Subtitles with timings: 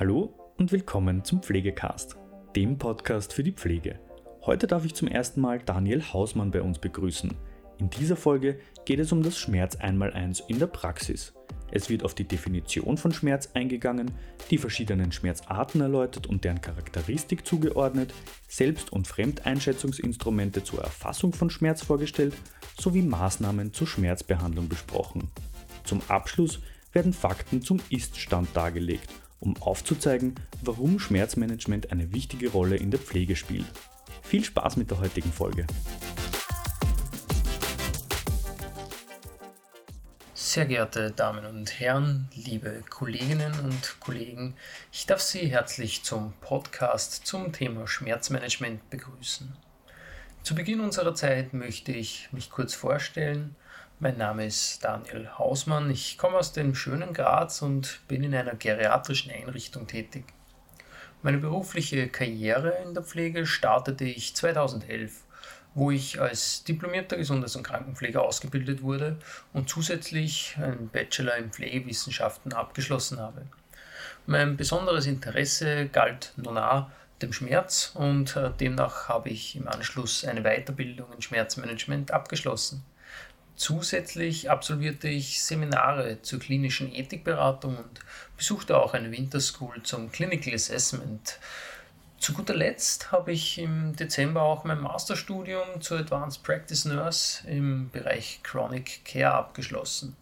[0.00, 2.16] Hallo und willkommen zum Pflegecast,
[2.56, 4.00] dem Podcast für die Pflege.
[4.40, 7.34] Heute darf ich zum ersten Mal Daniel Hausmann bei uns begrüßen.
[7.78, 11.34] In dieser Folge geht es um das Schmerz einmal-eins in der Praxis.
[11.70, 14.10] Es wird auf die Definition von Schmerz eingegangen,
[14.50, 18.14] die verschiedenen Schmerzarten erläutert und deren Charakteristik zugeordnet,
[18.48, 22.34] Selbst- und Fremdeinschätzungsinstrumente zur Erfassung von Schmerz vorgestellt
[22.80, 25.30] sowie Maßnahmen zur Schmerzbehandlung besprochen.
[25.84, 26.60] Zum Abschluss
[26.94, 29.10] werden Fakten zum Ist-Stand dargelegt
[29.42, 33.66] um aufzuzeigen, warum Schmerzmanagement eine wichtige Rolle in der Pflege spielt.
[34.22, 35.66] Viel Spaß mit der heutigen Folge.
[40.34, 44.54] Sehr geehrte Damen und Herren, liebe Kolleginnen und Kollegen,
[44.92, 49.56] ich darf Sie herzlich zum Podcast zum Thema Schmerzmanagement begrüßen.
[50.42, 53.56] Zu Beginn unserer Zeit möchte ich mich kurz vorstellen
[54.02, 55.88] mein Name ist Daniel Hausmann.
[55.88, 60.24] Ich komme aus dem schönen Graz und bin in einer geriatrischen Einrichtung tätig.
[61.22, 65.22] Meine berufliche Karriere in der Pflege startete ich 2011,
[65.76, 69.18] wo ich als diplomierter Gesundheits- und Krankenpfleger ausgebildet wurde
[69.52, 73.42] und zusätzlich einen Bachelor in Pflegewissenschaften abgeschlossen habe.
[74.26, 80.42] Mein besonderes Interesse galt nona dem Schmerz und äh, demnach habe ich im Anschluss eine
[80.42, 82.82] Weiterbildung in Schmerzmanagement abgeschlossen.
[83.62, 88.00] Zusätzlich absolvierte ich Seminare zur klinischen Ethikberatung und
[88.36, 91.38] besuchte auch eine Winterschool zum Clinical Assessment.
[92.18, 97.88] Zu guter Letzt habe ich im Dezember auch mein Masterstudium zur Advanced Practice Nurse im
[97.90, 100.16] Bereich Chronic Care abgeschlossen.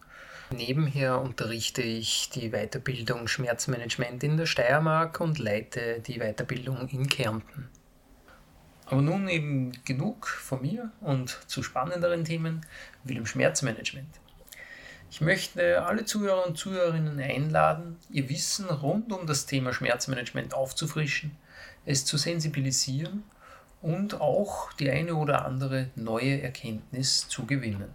[0.50, 7.70] Nebenher unterrichte ich die Weiterbildung Schmerzmanagement in der Steiermark und leite die Weiterbildung in Kärnten.
[8.90, 12.66] Aber nun eben genug von mir und zu spannenderen Themen
[13.04, 14.08] wie dem Schmerzmanagement.
[15.12, 21.36] Ich möchte alle Zuhörer und Zuhörerinnen einladen, ihr Wissen rund um das Thema Schmerzmanagement aufzufrischen,
[21.86, 23.22] es zu sensibilisieren
[23.80, 27.90] und auch die eine oder andere neue Erkenntnis zu gewinnen.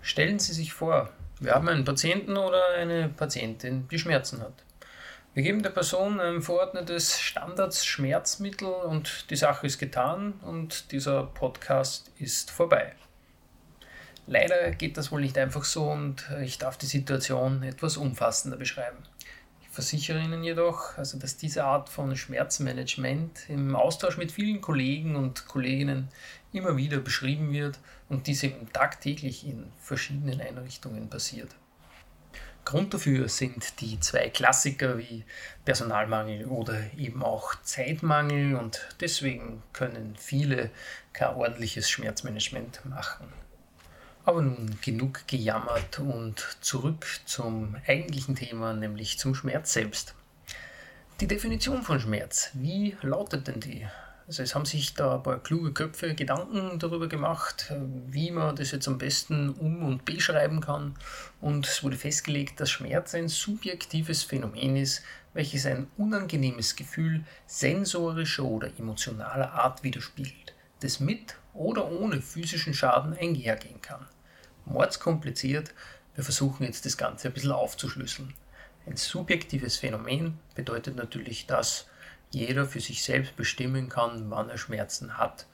[0.00, 4.65] Stellen Sie sich vor, wir haben einen Patienten oder eine Patientin, die Schmerzen hat.
[5.36, 12.10] Wir geben der Person ein verordnetes Standards-Schmerzmittel und die Sache ist getan und dieser Podcast
[12.18, 12.94] ist vorbei.
[14.26, 18.96] Leider geht das wohl nicht einfach so und ich darf die Situation etwas umfassender beschreiben.
[19.60, 25.16] Ich versichere Ihnen jedoch, also dass diese Art von Schmerzmanagement im Austausch mit vielen Kollegen
[25.16, 26.08] und Kolleginnen
[26.54, 31.50] immer wieder beschrieben wird und dies eben tagtäglich in verschiedenen Einrichtungen passiert.
[32.66, 35.24] Grund dafür sind die zwei Klassiker wie
[35.64, 40.70] Personalmangel oder eben auch Zeitmangel und deswegen können viele
[41.12, 43.32] kein ordentliches Schmerzmanagement machen.
[44.24, 50.16] Aber nun genug gejammert und zurück zum eigentlichen Thema, nämlich zum Schmerz selbst.
[51.20, 53.86] Die Definition von Schmerz, wie lautet denn die?
[54.28, 57.72] Also es haben sich da ein paar kluge Köpfe Gedanken darüber gemacht,
[58.08, 60.96] wie man das jetzt am besten um- und beschreiben kann.
[61.40, 68.44] Und es wurde festgelegt, dass Schmerz ein subjektives Phänomen ist, welches ein unangenehmes Gefühl sensorischer
[68.44, 74.06] oder emotionaler Art widerspiegelt, das mit oder ohne physischen Schaden einhergehen kann.
[74.64, 75.72] Mordskompliziert,
[76.16, 78.34] wir versuchen jetzt das Ganze ein bisschen aufzuschlüsseln.
[78.86, 81.86] Ein subjektives Phänomen bedeutet natürlich, dass
[82.30, 85.46] jeder für sich selbst bestimmen kann, wann er Schmerzen hat.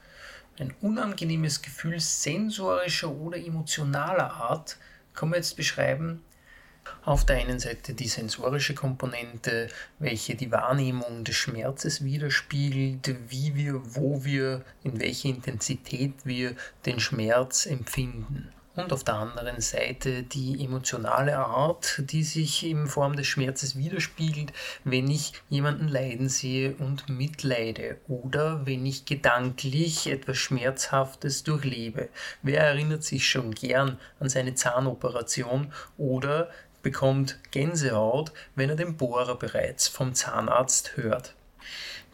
[0.59, 4.77] Ein unangenehmes Gefühl sensorischer oder emotionaler Art
[5.15, 6.23] kann man jetzt beschreiben.
[7.05, 9.69] Auf der einen Seite die sensorische Komponente,
[9.99, 16.99] welche die Wahrnehmung des Schmerzes widerspiegelt, wie wir, wo wir, in welcher Intensität wir den
[16.99, 23.27] Schmerz empfinden und auf der anderen Seite die emotionale Art, die sich in Form des
[23.27, 24.53] Schmerzes widerspiegelt,
[24.85, 32.09] wenn ich jemanden leiden sehe und mitleide oder wenn ich gedanklich etwas Schmerzhaftes durchlebe.
[32.43, 36.51] Wer erinnert sich schon gern an seine Zahnoperation oder
[36.83, 41.35] bekommt Gänsehaut, wenn er den Bohrer bereits vom Zahnarzt hört?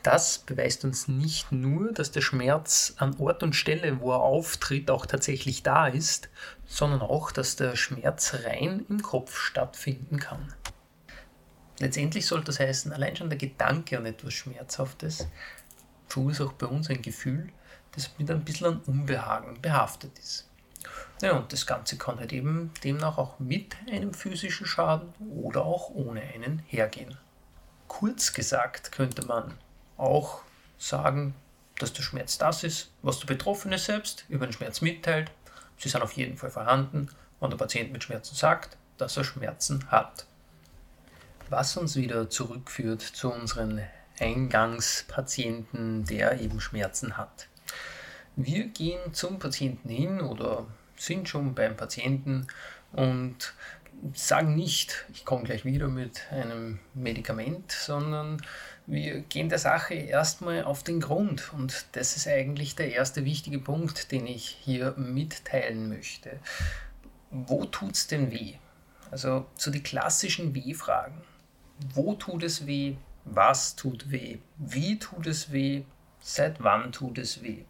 [0.09, 4.91] Das beweist uns nicht nur, dass der Schmerz an Ort und Stelle, wo er auftritt,
[4.91, 6.31] auch tatsächlich da ist,
[6.65, 10.55] sondern auch, dass der Schmerz rein im Kopf stattfinden kann.
[11.79, 15.29] Letztendlich sollte das heißen, allein schon der Gedanke an etwas Schmerzhaftes
[16.07, 17.51] verursacht bei uns ein Gefühl,
[17.93, 20.49] das mit ein bisschen an Unbehagen behaftet ist.
[21.21, 25.91] Ja, und das Ganze kann halt eben demnach auch mit einem physischen Schaden oder auch
[25.91, 27.19] ohne einen hergehen.
[27.89, 29.53] Kurz gesagt könnte man
[29.99, 30.41] auch
[30.79, 31.35] sagen,
[31.79, 35.31] dass der Schmerz das ist, was der Betroffene selbst über den Schmerz mitteilt.
[35.77, 37.09] Sie sind auf jeden Fall vorhanden,
[37.41, 40.27] wenn der Patient mit Schmerzen sagt, dass er Schmerzen hat.
[41.51, 43.81] Was uns wieder zurückführt zu unseren
[44.19, 47.49] Eingangspatienten, der eben Schmerzen hat.
[48.37, 50.67] Wir gehen zum Patienten hin oder
[50.97, 52.49] sind schon beim Patienten
[52.93, 53.55] und
[54.15, 58.43] sagen nicht, ich komme gleich wieder mit einem Medikament, sondern
[58.89, 61.53] wir gehen der Sache erstmal auf den Grund.
[61.53, 66.41] Und das ist eigentlich der erste wichtige Punkt, den ich hier mitteilen möchte.
[67.31, 68.55] Wo tut es denn weh?
[69.11, 71.21] Also so die klassischen W-Fragen.
[71.95, 72.97] Wo tut es weh?
[73.27, 74.39] Was tut weh?
[74.57, 75.83] Wie tut es weh?
[76.21, 77.65] Seit wann tut es weh?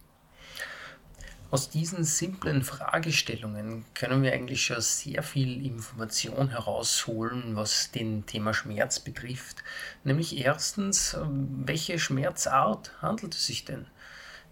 [1.50, 8.52] Aus diesen simplen Fragestellungen können wir eigentlich schon sehr viel Information herausholen, was den Thema
[8.52, 9.64] Schmerz betrifft.
[10.04, 13.86] Nämlich erstens, welche Schmerzart handelt es sich denn?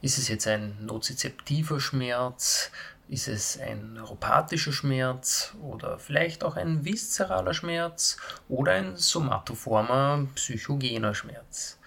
[0.01, 2.71] Ist es jetzt ein nozizeptiver Schmerz?
[3.11, 8.17] Ist es ein neuropathischer Schmerz oder vielleicht auch ein viszeraler Schmerz
[8.49, 11.79] oder ein somatoformer psychogener Schmerz?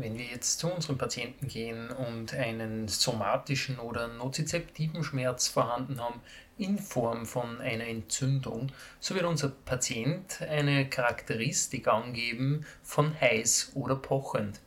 [0.00, 6.20] Wenn wir jetzt zu unserem Patienten gehen und einen somatischen oder nozizeptiven Schmerz vorhanden haben
[6.56, 13.96] in Form von einer Entzündung, so wird unser Patient eine Charakteristik angeben von heiß oder
[13.96, 14.60] pochend.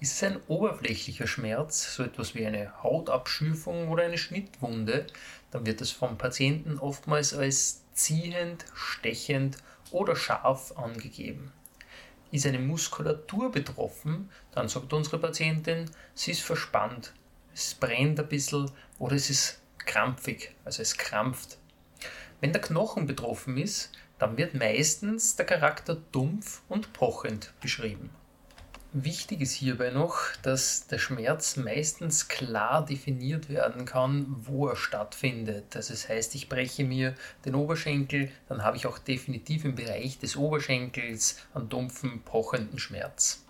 [0.00, 5.06] Ist es ein oberflächlicher Schmerz, so etwas wie eine Hautabschürfung oder eine Schnittwunde,
[5.50, 9.58] dann wird es vom Patienten oftmals als ziehend, stechend
[9.90, 11.52] oder scharf angegeben.
[12.34, 17.12] Ist eine Muskulatur betroffen, dann sagt unsere Patientin, sie ist verspannt,
[17.54, 21.58] es brennt ein bisschen oder es ist krampfig, also es krampft.
[22.40, 28.10] Wenn der Knochen betroffen ist, dann wird meistens der Charakter dumpf und pochend beschrieben.
[28.96, 35.74] Wichtig ist hierbei noch, dass der Schmerz meistens klar definiert werden kann, wo er stattfindet.
[35.74, 40.20] Also das heißt, ich breche mir den Oberschenkel, dann habe ich auch definitiv im Bereich
[40.20, 43.42] des Oberschenkels einen dumpfen, pochenden Schmerz.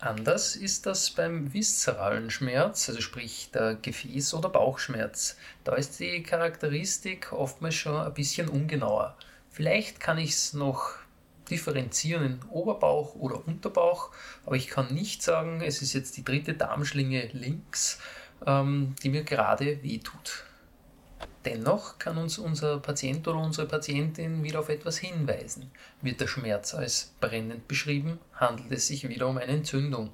[0.00, 5.38] Anders ist das beim viszeralen Schmerz, also sprich der Gefäß- oder Bauchschmerz.
[5.64, 9.16] Da ist die Charakteristik oftmals schon ein bisschen ungenauer.
[9.48, 10.96] Vielleicht kann ich es noch
[11.50, 14.10] differenzieren in Oberbauch oder Unterbauch,
[14.46, 17.98] aber ich kann nicht sagen, es ist jetzt die dritte Darmschlinge links,
[18.46, 20.44] ähm, die mir gerade wehtut.
[21.44, 25.70] Dennoch kann uns unser Patient oder unsere Patientin wieder auf etwas hinweisen.
[26.02, 30.10] Wird der Schmerz als brennend beschrieben, handelt es sich wieder um eine Entzündung.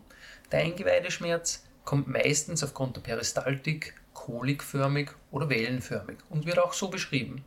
[0.52, 7.44] Der Eingeweideschmerz kommt meistens aufgrund der Peristaltik kolikförmig oder wellenförmig und wird auch so beschrieben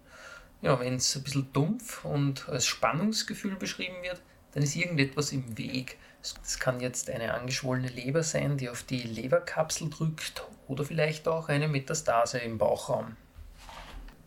[0.67, 4.21] ja, wenn es ein bisschen dumpf und als Spannungsgefühl beschrieben wird,
[4.51, 5.97] dann ist irgendetwas im Weg.
[6.21, 11.47] Es kann jetzt eine angeschwollene Leber sein, die auf die Leberkapsel drückt oder vielleicht auch
[11.47, 13.15] eine Metastase im Bauchraum.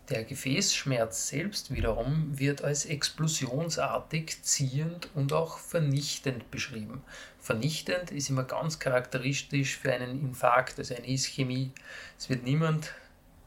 [0.09, 7.03] Der Gefäßschmerz selbst wiederum wird als explosionsartig, ziehend und auch vernichtend beschrieben.
[7.39, 11.73] Vernichtend ist immer ganz charakteristisch für einen Infarkt, also eine Ischämie.
[12.19, 12.95] Es wird niemand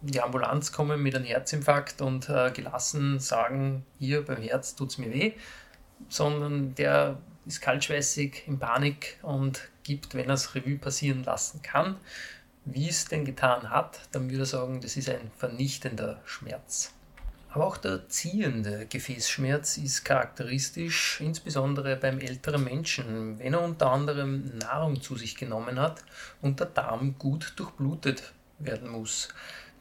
[0.04, 4.92] in die Ambulanz kommen mit einem Herzinfarkt und äh, gelassen sagen, hier beim Herz tut
[4.92, 5.34] es mir weh,
[6.10, 11.98] sondern der ist kaltschweißig, in Panik und gibt, wenn er es Revue passieren lassen kann,
[12.66, 16.94] wie es denn getan hat, dann würde er sagen, das ist ein vernichtender Schmerz.
[17.50, 24.58] Aber auch der ziehende Gefäßschmerz ist charakteristisch, insbesondere beim älteren Menschen, wenn er unter anderem
[24.58, 26.04] Nahrung zu sich genommen hat
[26.42, 29.30] und der Darm gut durchblutet werden muss.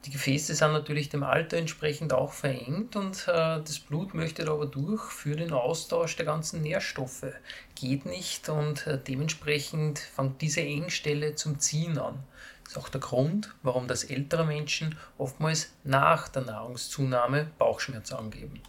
[0.05, 4.67] Die Gefäße sind natürlich dem Alter entsprechend auch verengt und äh, das Blut möchte aber
[4.67, 7.27] durch für den Austausch der ganzen Nährstoffe.
[7.77, 12.19] Geht nicht und äh, dementsprechend fängt diese Engstelle zum Ziehen an.
[12.65, 18.61] Das ist auch der Grund, warum das ältere Menschen oftmals nach der Nahrungszunahme Bauchschmerz angeben.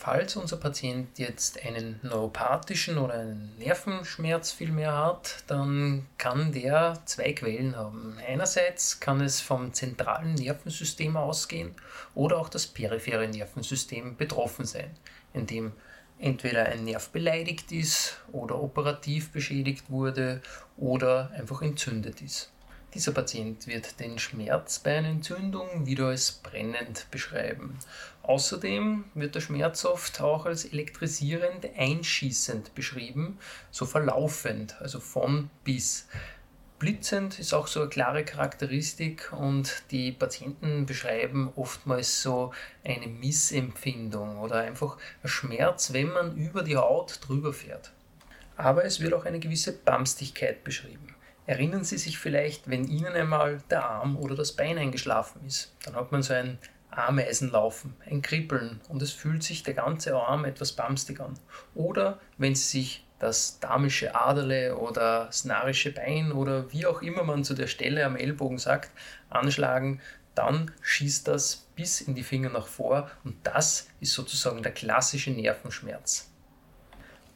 [0.00, 7.32] Falls unser Patient jetzt einen neuropathischen oder einen Nervenschmerz vielmehr hat, dann kann der zwei
[7.32, 8.16] Quellen haben.
[8.24, 11.74] Einerseits kann es vom zentralen Nervensystem ausgehen
[12.14, 14.88] oder auch das periphere Nervensystem betroffen sein,
[15.34, 15.72] indem
[16.20, 20.42] entweder ein Nerv beleidigt ist oder operativ beschädigt wurde
[20.76, 22.52] oder einfach entzündet ist.
[22.94, 27.78] Dieser Patient wird den Schmerz bei einer Entzündung wieder als brennend beschreiben.
[28.22, 33.38] Außerdem wird der Schmerz oft auch als elektrisierend einschießend beschrieben,
[33.70, 36.08] so verlaufend, also von bis.
[36.78, 42.52] Blitzend ist auch so eine klare Charakteristik und die Patienten beschreiben oftmals so
[42.84, 47.92] eine Missempfindung oder einfach ein Schmerz, wenn man über die Haut drüber fährt.
[48.56, 51.07] Aber es wird auch eine gewisse Bamstigkeit beschrieben.
[51.48, 55.96] Erinnern Sie sich vielleicht, wenn Ihnen einmal der Arm oder das Bein eingeschlafen ist, dann
[55.96, 56.58] hat man so ein
[56.90, 61.38] Ameisen laufen, ein Kribbeln und es fühlt sich der ganze Arm etwas bamstig an.
[61.74, 67.24] Oder wenn Sie sich das damische Aderle oder das narische Bein oder wie auch immer
[67.24, 68.90] man zu der Stelle am Ellbogen sagt,
[69.30, 70.02] anschlagen,
[70.34, 75.30] dann schießt das bis in die Finger nach vor und das ist sozusagen der klassische
[75.30, 76.27] Nervenschmerz.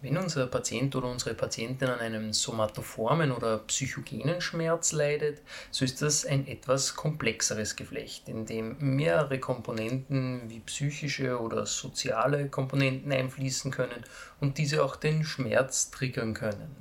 [0.02, 6.02] Wenn unser Patient oder unsere Patientin an einem somatoformen oder psychogenen Schmerz leidet, so ist
[6.02, 13.70] das ein etwas komplexeres Geflecht, in dem mehrere Komponenten wie psychische oder soziale Komponenten einfließen
[13.70, 14.02] können
[14.40, 16.74] und diese auch den Schmerz triggern können.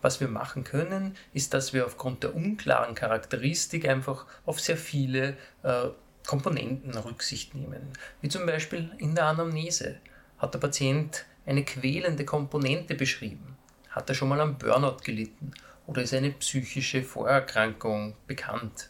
[0.00, 5.36] Was wir machen können, ist, dass wir aufgrund der unklaren Charakteristik einfach auf sehr viele
[5.64, 5.88] äh,
[6.24, 9.96] Komponenten Rücksicht nehmen, wie zum Beispiel in der Anamnese.
[10.38, 13.56] Hat der Patient eine quälende Komponente beschrieben?
[13.90, 15.52] Hat er schon mal am Burnout gelitten?
[15.86, 18.88] Oder ist eine psychische Vorerkrankung bekannt?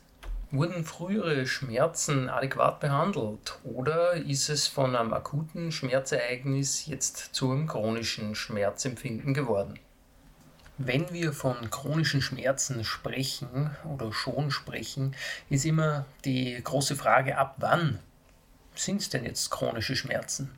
[0.51, 3.59] Wurden frühere Schmerzen adäquat behandelt?
[3.65, 9.79] Oder ist es von einem akuten Schmerzereignis jetzt zu einem chronischen Schmerzempfinden geworden?
[10.77, 15.15] Wenn wir von chronischen Schmerzen sprechen oder schon sprechen,
[15.49, 17.99] ist immer die große Frage, ab wann
[18.75, 20.51] sind es denn jetzt chronische Schmerzen?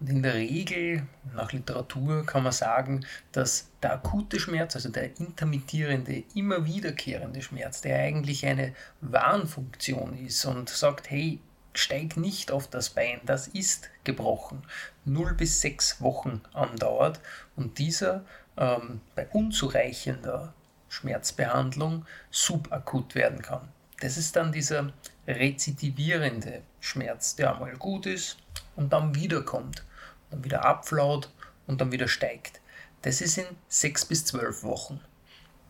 [0.00, 5.18] Und in der Regel, nach Literatur, kann man sagen, dass der akute Schmerz, also der
[5.18, 11.40] intermittierende, immer wiederkehrende Schmerz, der eigentlich eine Warnfunktion ist und sagt, hey,
[11.74, 14.62] steig nicht auf das Bein, das ist gebrochen,
[15.04, 17.20] 0 bis 6 Wochen andauert
[17.56, 18.24] und dieser
[18.56, 20.54] ähm, bei unzureichender
[20.88, 23.68] Schmerzbehandlung subakut werden kann.
[24.00, 24.92] Das ist dann dieser
[25.26, 28.36] rezidivierende Schmerz, der einmal gut ist
[28.76, 29.84] und dann wiederkommt,
[30.30, 31.30] dann wieder abflaut
[31.66, 32.60] und dann wieder steigt.
[33.02, 35.00] Das ist in 6 bis 12 Wochen.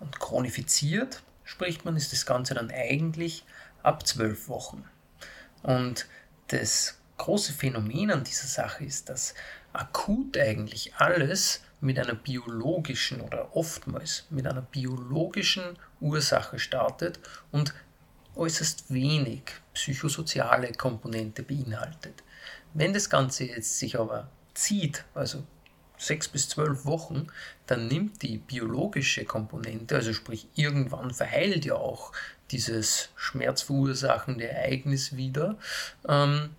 [0.01, 3.45] Und chronifiziert, spricht man, ist das Ganze dann eigentlich
[3.83, 4.85] ab 12 Wochen.
[5.63, 6.07] Und
[6.49, 9.35] das große Phänomen an dieser Sache ist, dass
[9.73, 17.21] akut eigentlich alles mit einer biologischen oder oftmals mit einer biologischen Ursache startet
[17.51, 17.75] und
[18.37, 19.43] äußerst wenig
[19.75, 22.23] psychosoziale Komponente beinhaltet.
[22.75, 25.45] Wenn das Ganze jetzt sich aber zieht, also
[25.97, 27.29] sechs bis zwölf Wochen,
[27.67, 32.13] dann nimmt die biologische Komponente, also sprich irgendwann verheilt ja auch
[32.51, 35.57] dieses schmerzverursachende Ereignis wieder,
[36.09, 36.51] ähm,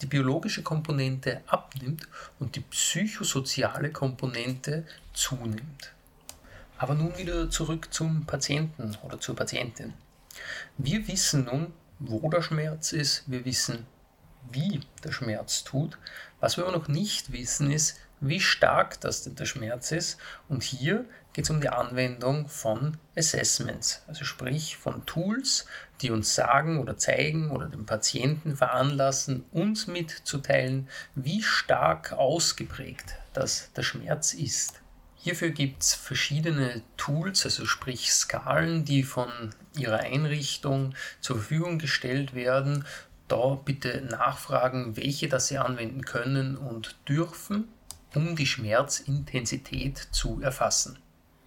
[0.00, 2.08] die biologische Komponente abnimmt
[2.38, 5.92] und die psychosoziale Komponente zunimmt.
[6.78, 9.94] Aber nun wieder zurück zum Patienten oder zur Patientin.
[10.76, 13.86] Wir wissen nun, wo der Schmerz ist, wir wissen,
[14.52, 15.98] wie der Schmerz tut.
[16.40, 20.18] Was wir aber noch nicht wissen, ist, wie stark das denn der Schmerz ist.
[20.48, 25.66] Und hier geht es um die Anwendung von Assessments, also sprich von Tools,
[26.00, 33.72] die uns sagen oder zeigen oder dem Patienten veranlassen, uns mitzuteilen, wie stark ausgeprägt das
[33.74, 34.80] der Schmerz ist.
[35.20, 39.28] Hierfür gibt es verschiedene Tools, also sprich Skalen, die von
[39.76, 42.84] Ihrer Einrichtung zur Verfügung gestellt werden.
[43.28, 47.68] Da bitte nachfragen, welche das Sie anwenden können und dürfen,
[48.14, 50.98] um die Schmerzintensität zu erfassen.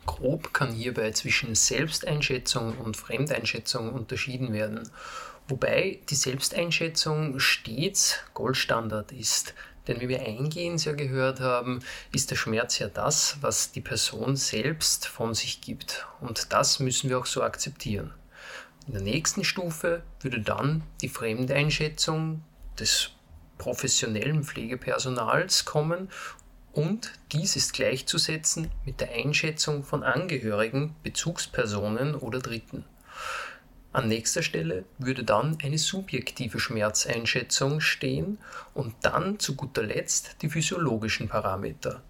[0.05, 4.89] Grob kann hierbei zwischen Selbsteinschätzung und Fremdeinschätzung unterschieden werden,
[5.47, 9.53] wobei die Selbsteinschätzung stets Goldstandard ist.
[9.87, 11.79] Denn wie wir eingehend ja gehört haben,
[12.13, 16.05] ist der Schmerz ja das, was die Person selbst von sich gibt.
[16.19, 18.13] Und das müssen wir auch so akzeptieren.
[18.87, 22.43] In der nächsten Stufe würde dann die Fremdeinschätzung
[22.79, 23.11] des
[23.57, 26.09] professionellen Pflegepersonals kommen
[26.71, 32.85] und dies ist gleichzusetzen mit der Einschätzung von Angehörigen, Bezugspersonen oder Dritten.
[33.93, 38.37] An nächster Stelle würde dann eine subjektive Schmerzeinschätzung stehen
[38.73, 42.01] und dann zu guter Letzt die physiologischen Parameter.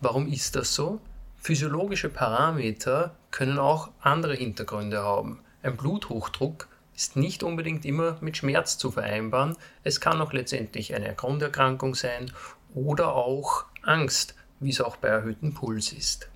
[0.00, 1.00] Warum ist das so?
[1.36, 5.40] Physiologische Parameter können auch andere Hintergründe haben.
[5.62, 9.56] Ein Bluthochdruck ist nicht unbedingt immer mit Schmerz zu vereinbaren.
[9.84, 12.32] Es kann auch letztendlich eine Grunderkrankung sein
[12.74, 16.28] oder auch Angst, wie es auch bei erhöhtem Puls ist.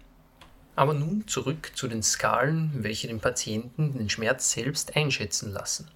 [0.76, 5.88] Aber nun zurück zu den Skalen, welche den Patienten den Schmerz selbst einschätzen lassen.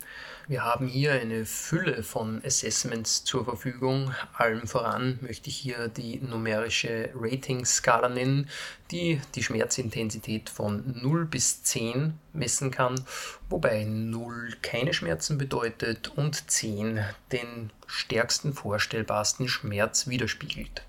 [0.47, 4.13] Wir haben hier eine Fülle von Assessments zur Verfügung.
[4.35, 8.51] Allem voran möchte ich hier die numerische Rating-Skala nennen,
[8.91, 13.03] die die Schmerzintensität von 0 bis 10 messen kann,
[13.49, 20.83] wobei 0 keine Schmerzen bedeutet und 10 den stärksten vorstellbarsten Schmerz widerspiegelt.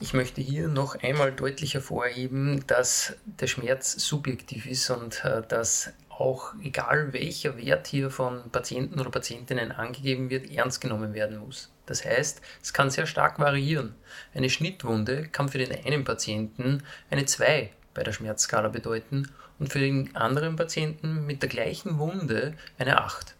[0.00, 5.90] Ich möchte hier noch einmal deutlich hervorheben, dass der Schmerz subjektiv ist und äh, dass
[6.18, 11.70] auch egal welcher Wert hier von Patienten oder Patientinnen angegeben wird, ernst genommen werden muss.
[11.86, 13.94] Das heißt, es kann sehr stark variieren.
[14.34, 19.78] Eine Schnittwunde kann für den einen Patienten eine 2 bei der Schmerzskala bedeuten und für
[19.78, 23.35] den anderen Patienten mit der gleichen Wunde eine 8.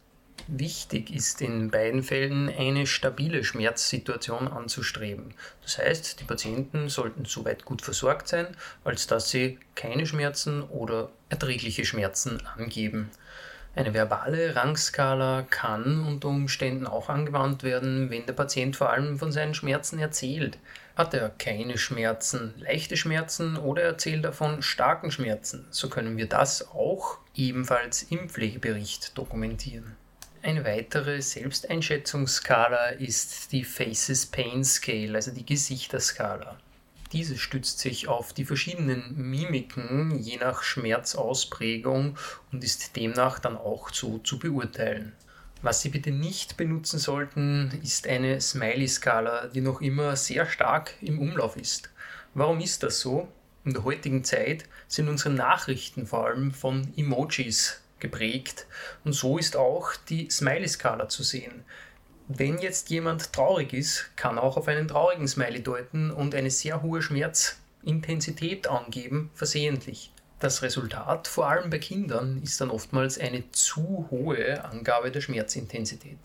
[0.48, 5.34] Wichtig ist in beiden Fällen eine stabile Schmerzsituation anzustreben.
[5.62, 8.46] Das heißt, die Patienten sollten soweit gut versorgt sein,
[8.84, 13.10] als dass sie keine Schmerzen oder erträgliche Schmerzen angeben.
[13.74, 19.32] Eine verbale Rangskala kann unter Umständen auch angewandt werden, wenn der Patient vor allem von
[19.32, 20.58] seinen Schmerzen erzählt.
[20.94, 26.28] Hat er keine Schmerzen, leichte Schmerzen oder erzählt er von starken Schmerzen, so können wir
[26.28, 29.96] das auch ebenfalls im Pflegebericht dokumentieren.
[30.46, 36.56] Eine weitere Selbsteinschätzungsskala ist die Faces Pain Scale, also die Gesichterskala.
[37.10, 42.16] Diese stützt sich auf die verschiedenen Mimiken je nach Schmerzausprägung
[42.52, 45.14] und ist demnach dann auch so zu beurteilen.
[45.62, 51.18] Was Sie bitte nicht benutzen sollten, ist eine Smiley-Skala, die noch immer sehr stark im
[51.18, 51.90] Umlauf ist.
[52.34, 53.26] Warum ist das so?
[53.64, 58.66] In der heutigen Zeit sind unsere Nachrichten vor allem von Emojis geprägt.
[59.04, 61.64] Und so ist auch die Smiley-Skala zu sehen.
[62.28, 66.82] Wenn jetzt jemand traurig ist, kann auch auf einen traurigen Smiley deuten und eine sehr
[66.82, 70.12] hohe Schmerzintensität angeben, versehentlich.
[70.40, 76.18] Das Resultat, vor allem bei Kindern, ist dann oftmals eine zu hohe Angabe der Schmerzintensität.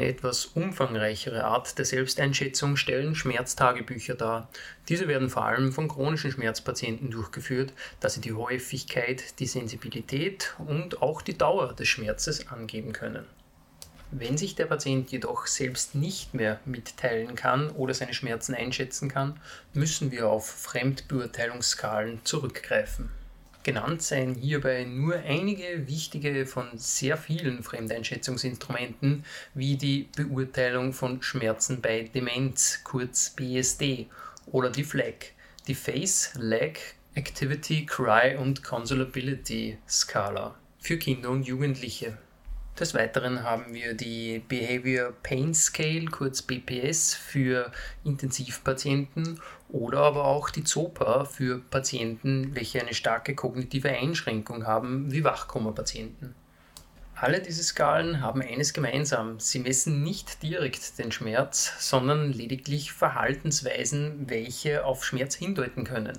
[0.00, 4.48] Eine etwas umfangreichere Art der Selbsteinschätzung stellen Schmerztagebücher dar.
[4.88, 11.02] Diese werden vor allem von chronischen Schmerzpatienten durchgeführt, da sie die Häufigkeit, die Sensibilität und
[11.02, 13.26] auch die Dauer des Schmerzes angeben können.
[14.10, 19.38] Wenn sich der Patient jedoch selbst nicht mehr mitteilen kann oder seine Schmerzen einschätzen kann,
[19.74, 23.10] müssen wir auf Fremdbeurteilungsskalen zurückgreifen.
[23.62, 31.82] Genannt seien hierbei nur einige wichtige von sehr vielen Fremdeinschätzungsinstrumenten wie die Beurteilung von Schmerzen
[31.82, 34.06] bei Demenz, kurz BSD,
[34.46, 35.32] oder die FLAG,
[35.68, 36.78] die Face, Lag,
[37.14, 42.16] Activity, Cry und Consolability Skala für Kinder und Jugendliche.
[42.80, 47.70] Des Weiteren haben wir die Behavior Pain Scale, kurz BPS, für
[48.04, 49.38] Intensivpatienten
[49.68, 56.34] oder aber auch die ZOPA für Patienten, welche eine starke kognitive Einschränkung haben, wie Wachkoma-Patienten.
[57.14, 59.38] Alle diese Skalen haben eines gemeinsam.
[59.40, 66.18] Sie messen nicht direkt den Schmerz, sondern lediglich Verhaltensweisen, welche auf Schmerz hindeuten können.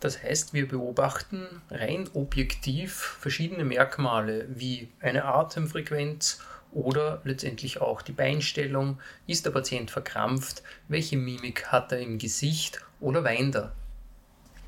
[0.00, 6.40] Das heißt, wir beobachten rein objektiv verschiedene Merkmale wie eine Atemfrequenz
[6.72, 8.98] oder letztendlich auch die Beinstellung.
[9.26, 10.62] Ist der Patient verkrampft?
[10.86, 13.72] Welche Mimik hat er im Gesicht oder weint er?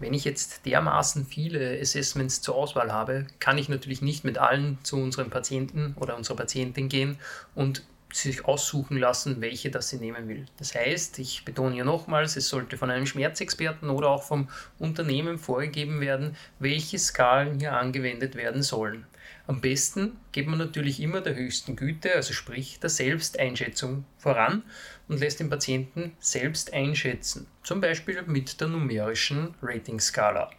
[0.01, 4.79] Wenn ich jetzt dermaßen viele Assessments zur Auswahl habe, kann ich natürlich nicht mit allen
[4.83, 7.19] zu unserem Patienten oder unserer Patientin gehen
[7.55, 10.47] und sich aussuchen lassen, welche das sie nehmen will.
[10.59, 15.39] Das heißt, ich betone hier nochmals, es sollte von einem Schmerzexperten oder auch vom Unternehmen
[15.39, 19.07] vorgegeben werden, welche Skalen hier angewendet werden sollen.
[19.47, 24.63] Am besten geht man natürlich immer der höchsten Güte, also sprich der Selbsteinschätzung voran
[25.09, 30.51] und lässt den Patienten selbst einschätzen, zum Beispiel mit der numerischen Rating-Skala.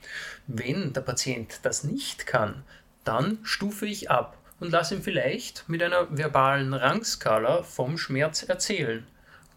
[0.48, 2.64] Wenn der Patient das nicht kann,
[3.04, 9.06] dann stufe ich ab und lass ihn vielleicht mit einer verbalen Rangskala vom Schmerz erzählen.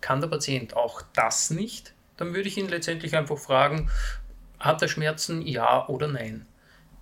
[0.00, 3.90] Kann der Patient auch das nicht, dann würde ich ihn letztendlich einfach fragen,
[4.58, 6.46] hat er Schmerzen, ja oder nein?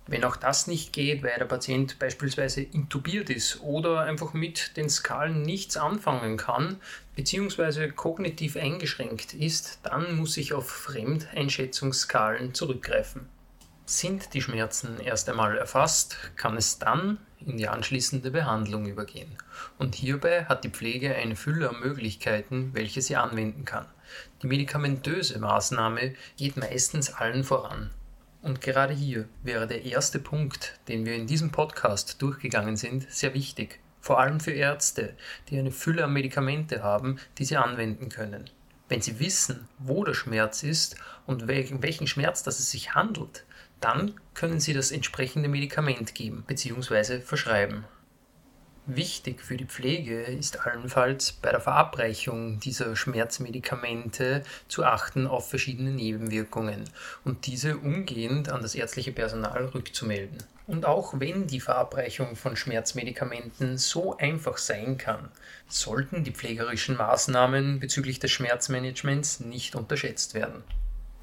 [0.05, 4.89] Wenn auch das nicht geht, weil der Patient beispielsweise intubiert ist oder einfach mit den
[4.89, 6.81] Skalen nichts anfangen kann,
[7.15, 13.29] beziehungsweise kognitiv eingeschränkt ist, dann muss ich auf Fremdeinschätzungsskalen zurückgreifen.
[13.85, 19.37] Sind die Schmerzen erst einmal erfasst, kann es dann in die anschließende Behandlung übergehen.
[19.77, 23.85] Und hierbei hat die Pflege eine Fülle an Möglichkeiten, welche sie anwenden kann.
[24.41, 27.89] Die medikamentöse Maßnahme geht meistens allen voran.
[28.41, 33.33] Und gerade hier wäre der erste Punkt, den wir in diesem Podcast durchgegangen sind, sehr
[33.33, 33.79] wichtig.
[34.01, 35.15] Vor allem für Ärzte,
[35.49, 38.49] die eine Fülle an Medikamente haben, die sie anwenden können.
[38.89, 43.45] Wenn sie wissen, wo der Schmerz ist und welchen Schmerz das es sich handelt,
[43.83, 47.19] dann können Sie das entsprechende Medikament geben bzw.
[47.19, 47.85] verschreiben.
[48.85, 55.91] Wichtig für die Pflege ist allenfalls bei der Verabreichung dieser Schmerzmedikamente zu achten auf verschiedene
[55.91, 56.83] Nebenwirkungen
[57.23, 60.37] und diese umgehend an das ärztliche Personal rückzumelden.
[60.67, 65.29] Und auch wenn die Verabreichung von Schmerzmedikamenten so einfach sein kann,
[65.69, 70.61] sollten die pflegerischen Maßnahmen bezüglich des Schmerzmanagements nicht unterschätzt werden.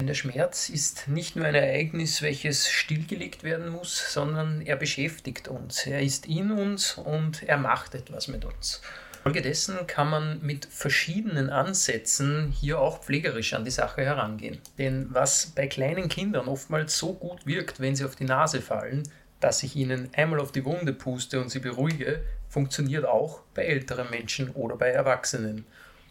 [0.07, 5.85] Der Schmerz ist nicht nur ein Ereignis, welches stillgelegt werden muss, sondern er beschäftigt uns.
[5.85, 8.81] Er ist in uns und er macht etwas mit uns.
[9.21, 14.57] Folgedessen kann man mit verschiedenen Ansätzen hier auch pflegerisch an die Sache herangehen.
[14.79, 19.03] Denn was bei kleinen Kindern oftmals so gut wirkt, wenn sie auf die Nase fallen,
[19.39, 24.09] dass ich ihnen einmal auf die Wunde puste und sie beruhige, funktioniert auch bei älteren
[24.09, 25.65] Menschen oder bei Erwachsenen.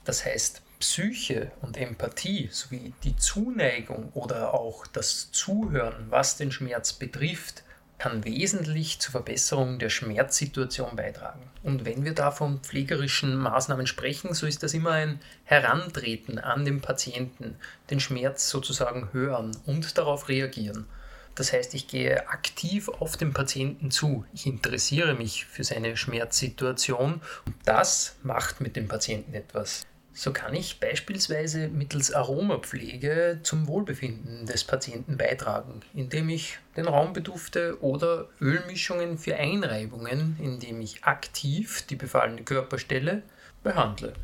[0.05, 6.95] Das heißt, Psyche und Empathie sowie die Zuneigung oder auch das Zuhören, was den Schmerz
[6.95, 7.62] betrifft,
[7.99, 11.43] kann wesentlich zur Verbesserung der Schmerzsituation beitragen.
[11.62, 16.64] Und wenn wir da von pflegerischen Maßnahmen sprechen, so ist das immer ein Herantreten an
[16.64, 17.57] den Patienten,
[17.90, 20.87] den Schmerz sozusagen hören und darauf reagieren.
[21.35, 24.25] Das heißt, ich gehe aktiv auf den Patienten zu.
[24.33, 29.87] Ich interessiere mich für seine Schmerzsituation und das macht mit dem Patienten etwas.
[30.12, 37.12] So kann ich beispielsweise mittels Aromapflege zum Wohlbefinden des Patienten beitragen, indem ich den Raum
[37.12, 43.23] bedufte oder Ölmischungen für Einreibungen, indem ich aktiv die befallene Körperstelle
[43.62, 44.14] behandle.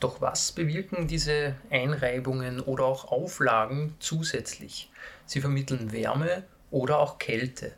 [0.00, 4.90] Doch was bewirken diese Einreibungen oder auch Auflagen zusätzlich?
[5.26, 7.72] Sie vermitteln Wärme oder auch Kälte,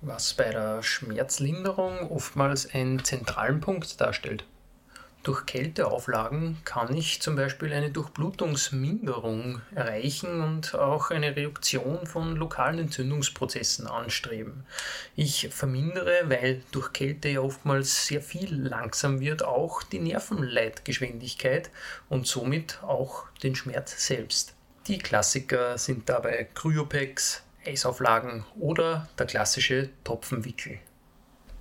[0.00, 4.44] was bei der Schmerzlinderung oftmals einen zentralen Punkt darstellt.
[5.26, 12.78] Durch Kälteauflagen kann ich zum Beispiel eine Durchblutungsminderung erreichen und auch eine Reduktion von lokalen
[12.78, 14.64] Entzündungsprozessen anstreben.
[15.16, 21.70] Ich vermindere, weil durch Kälte ja oftmals sehr viel langsam wird, auch die Nervenleitgeschwindigkeit
[22.08, 24.54] und somit auch den Schmerz selbst.
[24.86, 30.78] Die Klassiker sind dabei Kryopex, Eisauflagen oder der klassische Topfenwickel.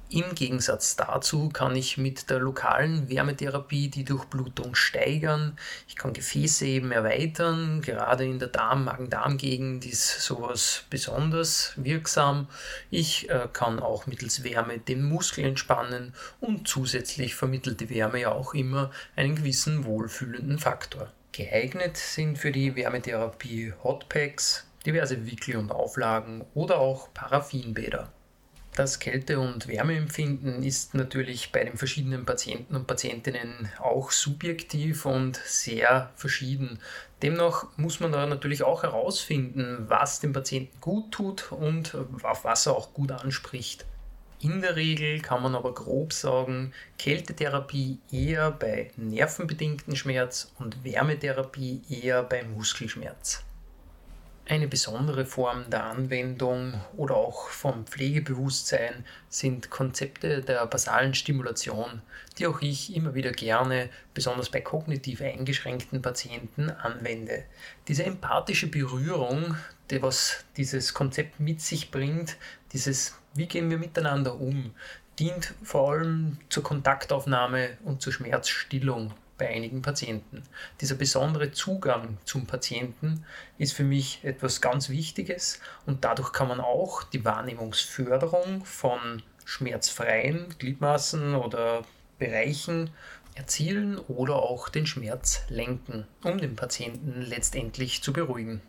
[0.10, 5.58] Im Gegensatz dazu kann ich mit der lokalen Wärmetherapie die Durchblutung steigern.
[5.88, 7.82] Ich kann Gefäße eben erweitern.
[7.82, 12.48] Gerade in der Darm-Magen-Darm-Gegend ist sowas besonders wirksam.
[12.92, 18.32] Ich äh, kann auch mittels Wärme den Muskel entspannen und zusätzlich vermittelt die Wärme ja
[18.32, 21.12] auch immer einen gewissen wohlfühlenden Faktor.
[21.32, 28.14] Geeignet sind für die Wärmetherapie Hotpacks, diverse Wickel und Auflagen oder auch Paraffinbäder.
[28.76, 35.38] Das Kälte- und Wärmeempfinden ist natürlich bei den verschiedenen Patienten und Patientinnen auch subjektiv und
[35.46, 36.80] sehr verschieden.
[37.22, 42.66] Demnach muss man da natürlich auch herausfinden, was dem Patienten gut tut und auf was
[42.66, 43.86] er auch gut anspricht.
[44.42, 51.82] In der Regel kann man aber grob sagen, Kältetherapie eher bei nervenbedingten Schmerz und Wärmetherapie
[51.90, 53.45] eher bei Muskelschmerz.
[54.48, 62.04] Eine besondere Form der Anwendung oder auch vom Pflegebewusstsein sind Konzepte der basalen Stimulation,
[62.38, 67.46] die auch ich immer wieder gerne, besonders bei kognitiv eingeschränkten Patienten, anwende.
[67.88, 69.58] Diese empathische Berührung,
[69.90, 72.38] die was dieses Konzept mit sich bringt,
[72.72, 74.76] dieses Wie gehen wir miteinander um,
[75.18, 80.44] dient vor allem zur Kontaktaufnahme und zur Schmerzstillung bei einigen Patienten.
[80.82, 83.26] Dieser besondere Zugang zum Patienten
[83.58, 90.56] ist für mich etwas ganz Wichtiges und dadurch kann man auch die Wahrnehmungsförderung von schmerzfreien
[90.58, 91.84] Gliedmaßen oder
[92.18, 92.90] Bereichen
[93.36, 98.62] erzielen oder auch den Schmerz lenken, um den Patienten letztendlich zu beruhigen.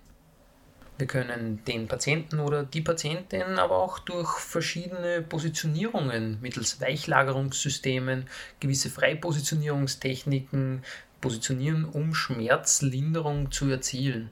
[0.98, 8.24] Wir können den Patienten oder die Patientin aber auch durch verschiedene Positionierungen mittels Weichlagerungssystemen,
[8.60, 10.82] gewisse Freipositionierungstechniken
[11.20, 14.30] positionieren, um Schmerzlinderung zu erzielen.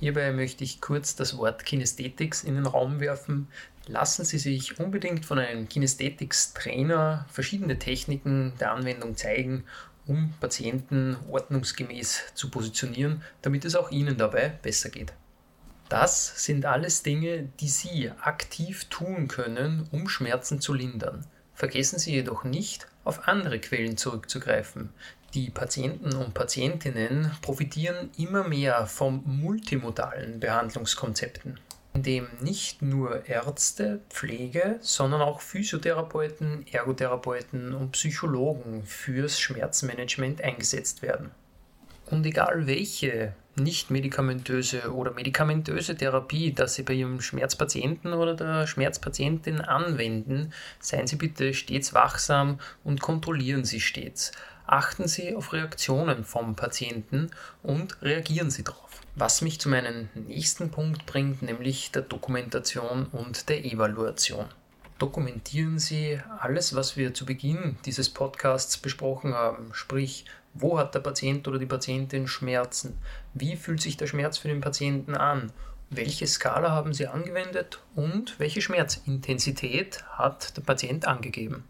[0.00, 3.46] Hierbei möchte ich kurz das Wort Kinesthetics in den Raum werfen.
[3.86, 9.62] Lassen Sie sich unbedingt von einem Kinesthetics-Trainer verschiedene Techniken der Anwendung zeigen,
[10.06, 15.12] um Patienten ordnungsgemäß zu positionieren, damit es auch Ihnen dabei besser geht.
[15.92, 21.26] Das sind alles Dinge, die Sie aktiv tun können, um Schmerzen zu lindern.
[21.52, 24.88] Vergessen Sie jedoch nicht, auf andere Quellen zurückzugreifen.
[25.34, 31.60] Die Patienten und Patientinnen profitieren immer mehr von multimodalen Behandlungskonzepten,
[31.92, 41.02] in dem nicht nur Ärzte, Pflege, sondern auch Physiotherapeuten, Ergotherapeuten und Psychologen fürs Schmerzmanagement eingesetzt
[41.02, 41.32] werden.
[42.12, 48.66] Und egal welche nicht medikamentöse oder medikamentöse Therapie, dass Sie bei Ihrem Schmerzpatienten oder der
[48.66, 54.32] Schmerzpatientin anwenden, seien Sie bitte stets wachsam und kontrollieren Sie stets.
[54.66, 57.30] Achten Sie auf Reaktionen vom Patienten
[57.62, 59.00] und reagieren Sie darauf.
[59.14, 64.44] Was mich zu meinem nächsten Punkt bringt, nämlich der Dokumentation und der Evaluation
[65.02, 71.00] dokumentieren Sie alles, was wir zu Beginn dieses Podcasts besprochen haben, sprich Wo hat der
[71.00, 72.98] Patient oder die Patientin Schmerzen?
[73.34, 75.52] Wie fühlt sich der Schmerz für den Patienten an?
[75.88, 81.64] Welche Skala haben Sie angewendet und welche Schmerzintensität hat der Patient angegeben?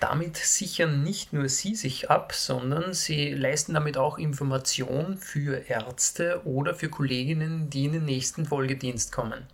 [0.00, 6.42] Damit sichern nicht nur Sie sich ab, sondern Sie leisten damit auch Information für Ärzte
[6.44, 9.46] oder für Kolleginnen, die in den nächsten Folgedienst kommen.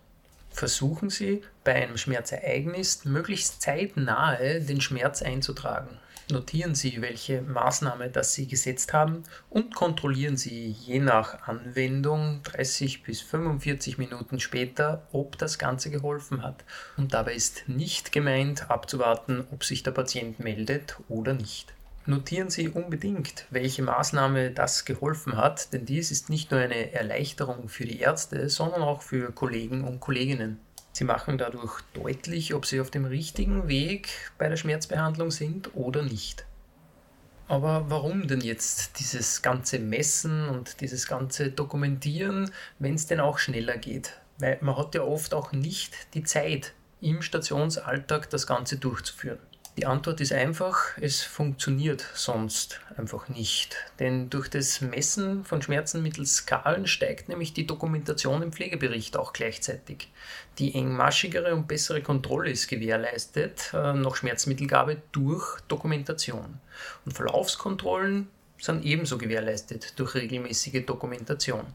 [0.53, 5.97] Versuchen Sie bei einem Schmerzereignis möglichst zeitnahe den Schmerz einzutragen.
[6.31, 13.03] Notieren Sie, welche Maßnahme das Sie gesetzt haben und kontrollieren Sie je nach Anwendung 30
[13.03, 16.63] bis 45 Minuten später, ob das Ganze geholfen hat.
[16.97, 21.73] Und dabei ist nicht gemeint abzuwarten, ob sich der Patient meldet oder nicht.
[22.05, 27.69] Notieren Sie unbedingt, welche Maßnahme das geholfen hat, denn dies ist nicht nur eine Erleichterung
[27.69, 30.59] für die Ärzte, sondern auch für Kollegen und Kolleginnen.
[30.91, 36.03] Sie machen dadurch deutlich, ob Sie auf dem richtigen Weg bei der Schmerzbehandlung sind oder
[36.03, 36.45] nicht.
[37.47, 43.37] Aber warum denn jetzt dieses ganze Messen und dieses ganze Dokumentieren, wenn es denn auch
[43.37, 44.19] schneller geht?
[44.39, 49.39] Weil man hat ja oft auch nicht die Zeit, im Stationsalltag das Ganze durchzuführen.
[49.75, 53.75] Die Antwort ist einfach, es funktioniert sonst einfach nicht.
[53.97, 59.33] Denn durch das Messen von Schmerzen mittels Skalen steigt nämlich die Dokumentation im Pflegebericht auch
[59.33, 60.09] gleichzeitig.
[60.59, 66.59] Die engmaschigere und bessere Kontrolle ist gewährleistet äh, nach Schmerzmittelgabe durch Dokumentation.
[67.05, 71.65] Und Verlaufskontrollen sind ebenso gewährleistet durch regelmäßige Dokumentation.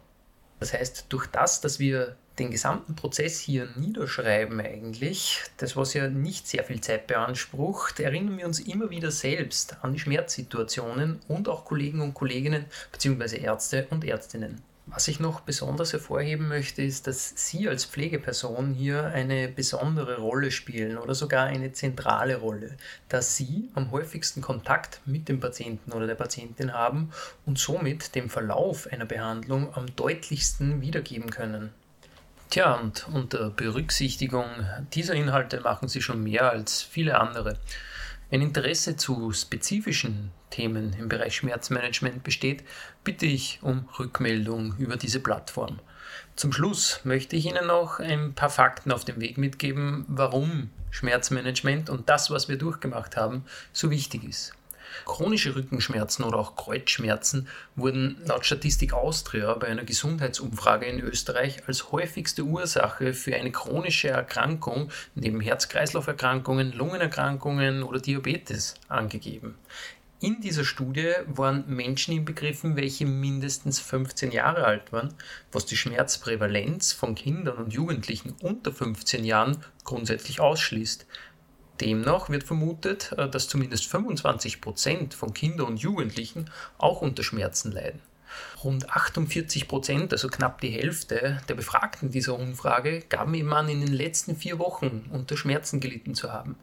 [0.61, 6.09] Das heißt, durch das, dass wir den gesamten Prozess hier niederschreiben eigentlich, das was ja
[6.09, 11.49] nicht sehr viel Zeit beansprucht, erinnern wir uns immer wieder selbst an die Schmerzsituationen und
[11.49, 13.39] auch Kollegen und Kolleginnen bzw.
[13.39, 14.63] Ärzte und Ärztinnen.
[14.91, 20.51] Was ich noch besonders hervorheben möchte, ist, dass Sie als Pflegeperson hier eine besondere Rolle
[20.51, 22.75] spielen oder sogar eine zentrale Rolle,
[23.11, 27.11] dass Sie am häufigsten Kontakt mit dem Patienten oder der Patientin haben
[27.45, 31.71] und somit den Verlauf einer Behandlung am deutlichsten wiedergeben können.
[32.51, 34.47] Tja, und unter Berücksichtigung
[34.95, 37.59] dieser Inhalte machen Sie schon mehr als viele andere.
[38.31, 42.65] Wenn Interesse zu spezifischen Themen im Bereich Schmerzmanagement besteht,
[43.05, 45.81] bitte ich um Rückmeldung über diese Plattform.
[46.37, 51.91] Zum Schluss möchte ich Ihnen noch ein paar Fakten auf den Weg mitgeben, warum Schmerzmanagement
[51.91, 54.55] und das, was wir durchgemacht haben, so wichtig ist.
[55.05, 61.93] Chronische Rückenschmerzen oder auch Kreuzschmerzen wurden laut Statistik Austria bei einer Gesundheitsumfrage in Österreich als
[61.93, 69.55] häufigste Ursache für eine chronische Erkrankung neben Herz-Kreislauf-Erkrankungen, Lungenerkrankungen oder Diabetes angegeben.
[70.21, 75.15] In dieser Studie waren Menschen inbegriffen, welche mindestens 15 Jahre alt waren,
[75.53, 81.07] was die Schmerzprävalenz von Kindern und Jugendlichen unter 15 Jahren grundsätzlich ausschließt.
[81.81, 87.73] Demnach wird vermutet, äh, dass zumindest 25 Prozent von Kindern und Jugendlichen auch unter Schmerzen
[87.73, 88.01] leiden.
[88.63, 93.81] Rund 48 Prozent, also knapp die Hälfte der Befragten dieser Umfrage, gaben ihm an, in
[93.81, 96.57] den letzten vier Wochen unter Schmerzen gelitten zu haben.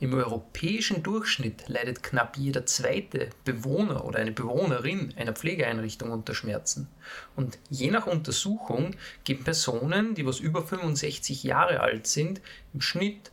[0.00, 6.88] Im europäischen Durchschnitt leidet knapp jeder zweite Bewohner oder eine Bewohnerin einer Pflegeeinrichtung unter Schmerzen.
[7.36, 12.40] Und je nach Untersuchung geben Personen, die was über 65 Jahre alt sind,
[12.74, 13.30] im Schnitt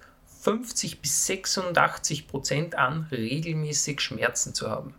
[0.50, 4.96] 50 bis 86 Prozent an, regelmäßig Schmerzen zu haben.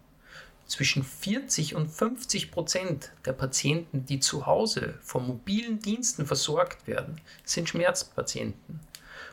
[0.69, 7.21] Zwischen 40 und 50 Prozent der Patienten, die zu Hause von mobilen Diensten versorgt werden,
[7.45, 8.79] sind Schmerzpatienten.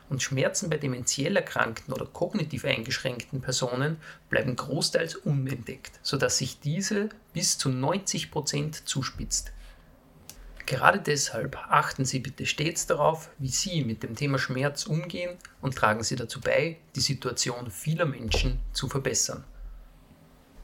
[0.08, 7.10] Und Schmerzen bei dementiell erkrankten oder kognitiv eingeschränkten Personen bleiben großteils unentdeckt, sodass sich diese
[7.32, 9.52] bis zu 90 Prozent zuspitzt.
[10.68, 15.74] Gerade deshalb achten Sie bitte stets darauf, wie Sie mit dem Thema Schmerz umgehen und
[15.74, 19.44] tragen Sie dazu bei, die Situation vieler Menschen zu verbessern.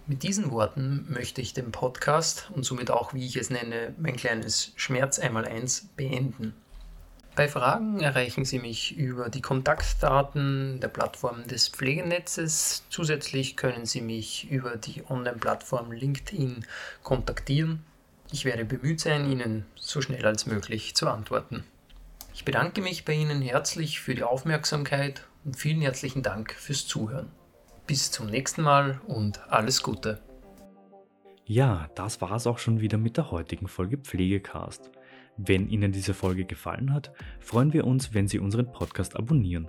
[0.07, 4.17] Mit diesen Worten möchte ich den Podcast und somit auch, wie ich es nenne, mein
[4.17, 6.53] kleines Schmerz einmal eins beenden.
[7.35, 12.85] Bei Fragen erreichen Sie mich über die Kontaktdaten der Plattform des Pflegenetzes.
[12.91, 16.67] Zusätzlich können Sie mich über die Online-Plattform LinkedIn
[17.03, 17.87] kontaktieren.
[18.33, 21.65] Ich werde bemüht sein, Ihnen so schnell als möglich zu antworten.
[22.35, 27.31] Ich bedanke mich bei Ihnen herzlich für die Aufmerksamkeit und vielen herzlichen Dank fürs Zuhören.
[27.87, 30.21] Bis zum nächsten Mal und alles Gute.
[31.47, 34.91] Ja, das war es auch schon wieder mit der heutigen Folge Pflegecast.
[35.37, 39.69] Wenn Ihnen diese Folge gefallen hat, freuen wir uns, wenn Sie unseren Podcast abonnieren.